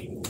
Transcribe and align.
asking. 0.00 0.29